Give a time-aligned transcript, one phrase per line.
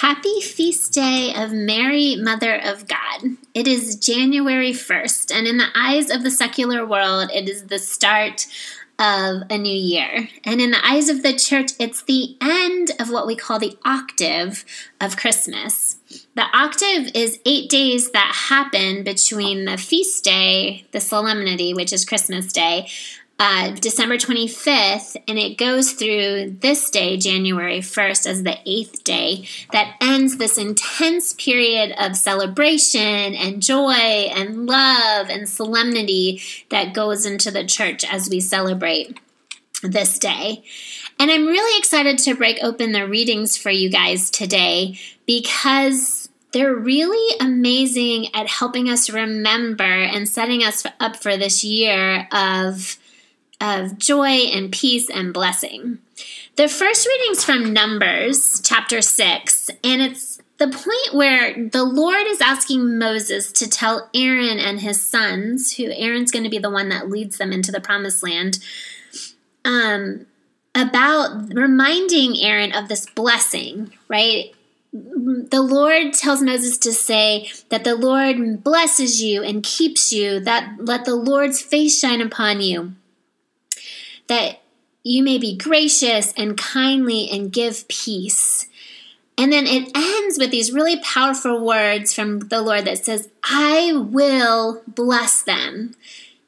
[0.00, 3.38] Happy feast day of Mary, Mother of God.
[3.54, 7.78] It is January 1st, and in the eyes of the secular world, it is the
[7.78, 8.46] start
[8.98, 10.28] of a new year.
[10.44, 13.78] And in the eyes of the church, it's the end of what we call the
[13.86, 14.66] octave
[15.00, 15.96] of Christmas.
[16.34, 22.04] The octave is eight days that happen between the feast day, the solemnity, which is
[22.04, 22.90] Christmas Day,
[23.38, 29.46] uh, December 25th, and it goes through this day, January 1st, as the eighth day
[29.72, 37.26] that ends this intense period of celebration and joy and love and solemnity that goes
[37.26, 39.20] into the church as we celebrate
[39.82, 40.64] this day.
[41.18, 46.74] And I'm really excited to break open the readings for you guys today because they're
[46.74, 52.96] really amazing at helping us remember and setting us up for this year of
[53.60, 55.98] of joy and peace and blessing.
[56.56, 62.40] The first reading's from Numbers chapter 6, and it's the point where the Lord is
[62.40, 66.88] asking Moses to tell Aaron and his sons, who Aaron's going to be the one
[66.88, 68.58] that leads them into the promised land,
[69.64, 70.26] um,
[70.74, 74.52] about reminding Aaron of this blessing, right?
[74.92, 80.76] the Lord tells Moses to say that the Lord blesses you and keeps you, that
[80.78, 82.94] let the Lord's face shine upon you
[84.28, 84.60] that
[85.02, 88.66] you may be gracious and kindly and give peace.
[89.38, 93.92] And then it ends with these really powerful words from the Lord that says, I
[93.94, 95.94] will bless them.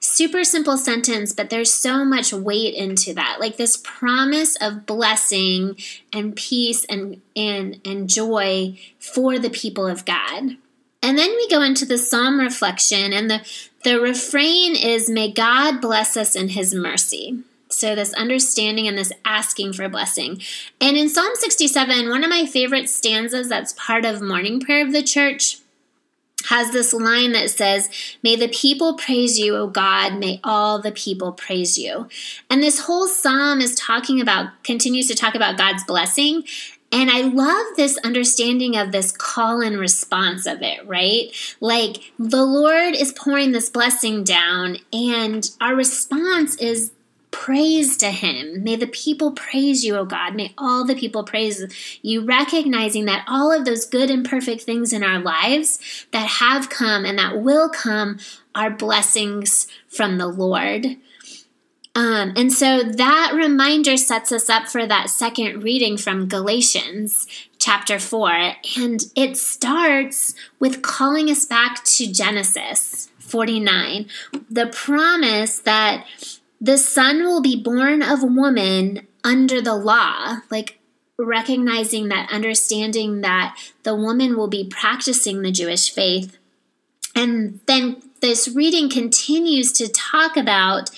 [0.00, 3.38] Super simple sentence, but there's so much weight into that.
[3.40, 5.76] Like this promise of blessing
[6.12, 10.56] and peace and, and, and joy for the people of God.
[11.02, 13.46] And then we go into the psalm reflection, and the,
[13.84, 17.44] the refrain is, May God bless us in his mercy.
[17.78, 20.42] So, this understanding and this asking for blessing.
[20.80, 24.92] And in Psalm 67, one of my favorite stanzas that's part of morning prayer of
[24.92, 25.58] the church
[26.46, 27.88] has this line that says,
[28.22, 32.08] May the people praise you, O God, may all the people praise you.
[32.50, 36.44] And this whole psalm is talking about, continues to talk about God's blessing.
[36.90, 41.30] And I love this understanding of this call and response of it, right?
[41.60, 46.92] Like the Lord is pouring this blessing down, and our response is
[47.48, 48.62] praise to him.
[48.62, 50.34] May the people praise you, O God.
[50.34, 51.64] May all the people praise
[52.02, 56.68] you, recognizing that all of those good and perfect things in our lives that have
[56.68, 58.18] come and that will come
[58.54, 60.98] are blessings from the Lord.
[61.94, 67.26] Um, and so that reminder sets us up for that second reading from Galatians
[67.56, 68.56] chapter 4.
[68.76, 74.06] And it starts with calling us back to Genesis 49,
[74.50, 76.04] the promise that
[76.60, 80.78] the son will be born of woman under the law, like
[81.18, 86.38] recognizing that, understanding that the woman will be practicing the Jewish faith.
[87.14, 90.90] And then this reading continues to talk about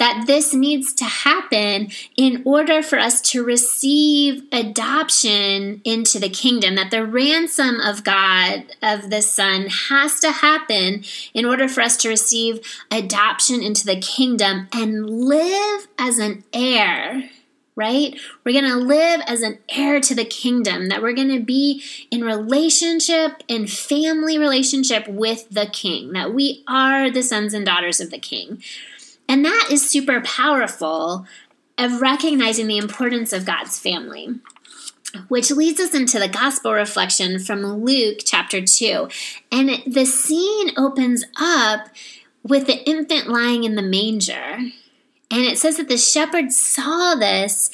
[0.00, 6.74] that this needs to happen in order for us to receive adoption into the kingdom,
[6.74, 11.98] that the ransom of God, of the Son, has to happen in order for us
[11.98, 12.60] to receive
[12.90, 17.30] adoption into the kingdom and live as an heir
[17.76, 18.20] right?
[18.44, 21.82] We're going to live as an heir to the kingdom, that we're going to be
[22.10, 27.98] in relationship, in family relationship with the king, that we are the sons and daughters
[27.98, 28.62] of the king.
[29.30, 31.24] And that is super powerful
[31.78, 34.40] of recognizing the importance of God's family.
[35.28, 39.08] Which leads us into the gospel reflection from Luke chapter 2.
[39.52, 41.90] And the scene opens up
[42.42, 44.56] with the infant lying in the manger.
[45.30, 47.70] And it says that the shepherds saw this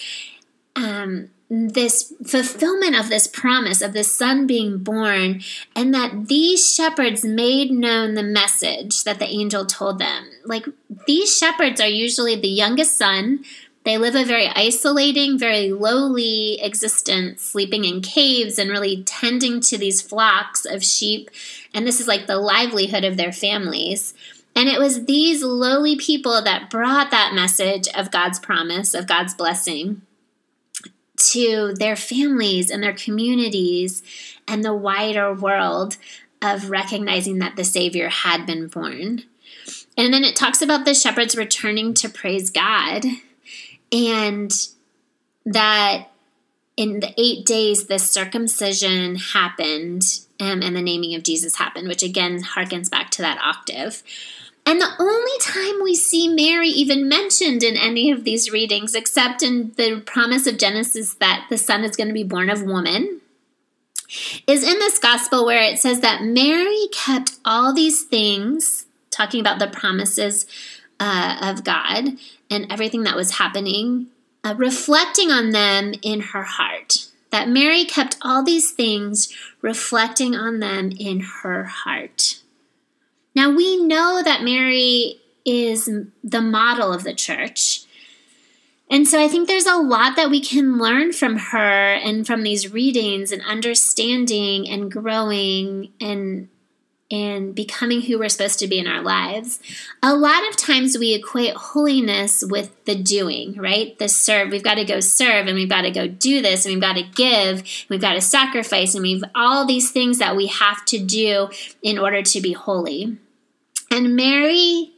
[0.76, 5.42] um, this fulfillment of this promise of the son being born,
[5.74, 10.28] and that these shepherds made known the message that the angel told them.
[10.44, 10.66] Like
[11.06, 13.44] these shepherds are usually the youngest son.
[13.84, 19.78] They live a very isolating, very lowly existence, sleeping in caves and really tending to
[19.78, 21.30] these flocks of sheep.
[21.72, 24.12] And this is like the livelihood of their families.
[24.56, 29.34] And it was these lowly people that brought that message of God's promise, of God's
[29.34, 30.02] blessing
[31.16, 34.02] to their families and their communities
[34.46, 35.96] and the wider world
[36.42, 39.24] of recognizing that the Savior had been born.
[39.96, 43.04] And then it talks about the shepherds returning to praise God
[43.90, 44.52] and
[45.46, 46.08] that
[46.76, 50.02] in the eight days the circumcision happened
[50.38, 54.02] um, and the naming of Jesus happened, which again harkens back to that octave.
[54.66, 59.40] And the only time we see Mary even mentioned in any of these readings, except
[59.40, 63.20] in the promise of Genesis that the son is going to be born of woman,
[64.48, 69.60] is in this gospel where it says that Mary kept all these things, talking about
[69.60, 70.46] the promises
[70.98, 72.16] uh, of God
[72.50, 74.08] and everything that was happening,
[74.42, 77.06] uh, reflecting on them in her heart.
[77.30, 82.40] That Mary kept all these things, reflecting on them in her heart.
[83.36, 85.90] Now we know that Mary is
[86.24, 87.82] the model of the church.
[88.90, 92.42] And so I think there's a lot that we can learn from her and from
[92.42, 96.48] these readings and understanding and growing and
[97.08, 99.60] and becoming who we're supposed to be in our lives.
[100.02, 103.96] A lot of times we equate holiness with the doing, right?
[103.96, 104.50] The serve.
[104.50, 106.96] We've got to go serve and we've got to go do this and we've got
[106.96, 110.98] to give, we've got to sacrifice and we've all these things that we have to
[110.98, 111.48] do
[111.80, 113.18] in order to be holy.
[113.90, 114.92] And Mary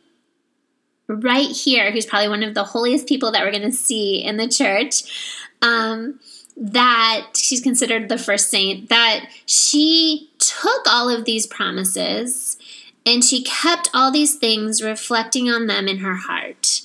[1.08, 4.36] right here, who's probably one of the holiest people that we're going to see in
[4.36, 6.20] the church, um,
[6.56, 12.56] that she's considered the first saint, that she took all of these promises
[13.06, 16.77] and she kept all these things, reflecting on them in her heart.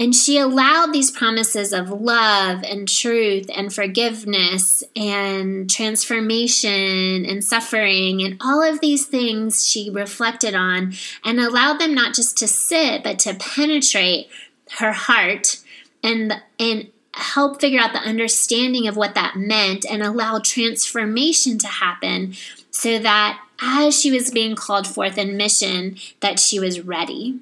[0.00, 8.22] And she allowed these promises of love and truth and forgiveness and transformation and suffering
[8.22, 13.02] and all of these things she reflected on and allowed them not just to sit,
[13.04, 14.30] but to penetrate
[14.78, 15.58] her heart
[16.02, 21.66] and, and help figure out the understanding of what that meant and allow transformation to
[21.66, 22.32] happen
[22.70, 27.38] so that as she was being called forth in mission that she was ready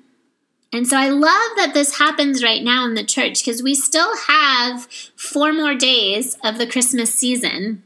[0.72, 4.14] and so I love that this happens right now in the church because we still
[4.28, 4.86] have
[5.16, 7.84] four more days of the Christmas season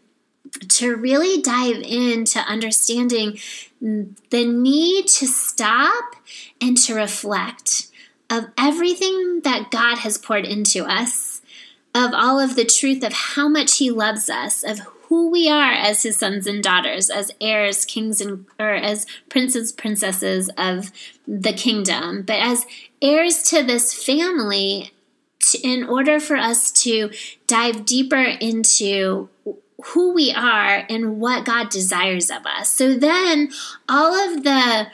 [0.69, 3.39] to really dive into understanding
[3.81, 6.17] the need to stop
[6.61, 7.89] and to reflect
[8.29, 11.43] of everything that God has poured into us,
[11.95, 14.81] of all of the truth of how much He loves us, of
[15.13, 19.71] who we are as his sons and daughters, as heirs, kings, and or as princes,
[19.71, 20.91] princesses of
[21.29, 22.65] the kingdom, but as
[23.03, 24.91] heirs to this family.
[25.63, 27.11] In order for us to
[27.47, 29.29] dive deeper into
[29.85, 32.71] who we are and what God desires of us.
[32.71, 33.51] So then
[33.89, 34.87] all of the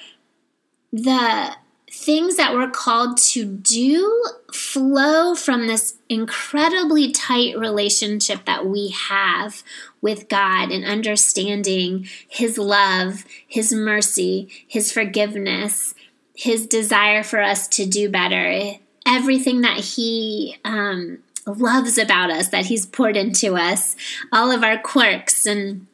[0.92, 1.54] the
[1.98, 9.64] things that we're called to do flow from this incredibly tight relationship that we have
[10.00, 15.94] with God and understanding His love, His mercy, His forgiveness,
[16.36, 22.66] His desire for us to do better, everything that He um, loves about us, that
[22.66, 23.96] He's poured into us,
[24.32, 25.88] all of our quirks and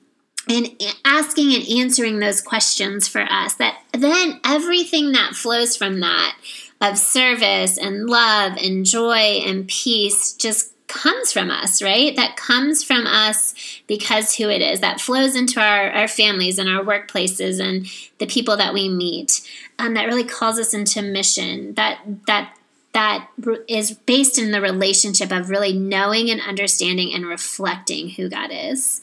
[0.48, 0.68] and
[1.04, 6.36] asking and answering those questions for us that then everything that flows from that
[6.80, 12.14] of service and love and joy and peace just comes from us, right?
[12.14, 13.54] That comes from us
[13.86, 17.86] because who it is, that flows into our, our families and our workplaces and
[18.18, 19.40] the people that we meet.
[19.78, 21.74] Um, that really calls us into mission.
[21.74, 22.54] That that
[22.92, 23.28] that
[23.66, 29.00] is based in the relationship of really knowing and understanding and reflecting who God is.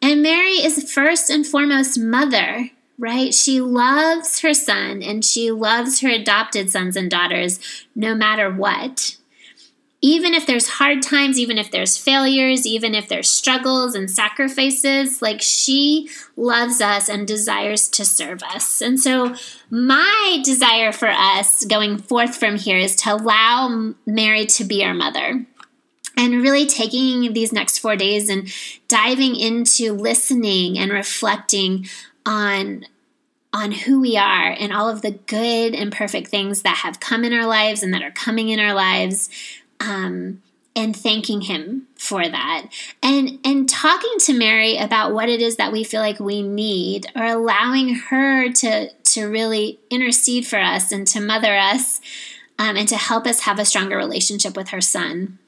[0.00, 3.34] And Mary is first and foremost mother, right?
[3.34, 7.60] She loves her son and she loves her adopted sons and daughters
[7.94, 9.16] no matter what.
[10.00, 15.20] Even if there's hard times, even if there's failures, even if there's struggles and sacrifices,
[15.20, 18.80] like she loves us and desires to serve us.
[18.80, 19.34] And so,
[19.70, 24.94] my desire for us going forth from here is to allow Mary to be our
[24.94, 25.44] mother
[26.18, 28.52] and really taking these next four days and
[28.88, 31.86] diving into listening and reflecting
[32.26, 32.84] on
[33.50, 37.24] on who we are and all of the good and perfect things that have come
[37.24, 39.30] in our lives and that are coming in our lives
[39.80, 40.42] um,
[40.76, 42.66] and thanking him for that.
[43.02, 47.06] And and talking to mary about what it is that we feel like we need
[47.14, 52.00] or allowing her to to really intercede for us and to mother us
[52.58, 55.38] um, and to help us have a stronger relationship with her son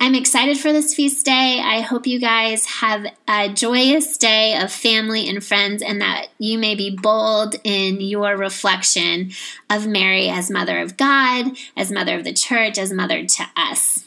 [0.00, 1.60] I'm excited for this feast day.
[1.64, 6.58] I hope you guys have a joyous day of family and friends and that you
[6.58, 9.30] may be bold in your reflection
[9.70, 14.04] of Mary as Mother of God, as Mother of the Church, as Mother to us.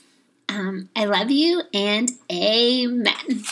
[0.50, 3.44] Um, I love you and amen.